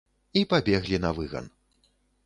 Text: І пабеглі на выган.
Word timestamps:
І 0.41 0.43
пабеглі 0.53 0.97
на 1.05 1.13
выган. 1.19 1.45